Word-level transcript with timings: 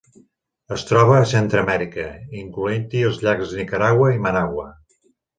Es 0.75 0.83
troba 0.91 1.17
a 1.17 1.25
Centreamèrica, 1.31 2.05
incloent-hi 2.39 3.03
els 3.09 3.19
llacs 3.27 3.53
Nicaragua 3.59 4.09
i 4.15 4.23
Managua. 4.27 4.65